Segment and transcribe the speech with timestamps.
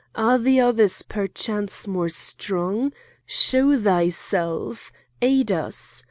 [0.15, 2.91] Are the others perchance more strong?
[3.27, 4.91] Show thyself!
[5.21, 5.99] aid us!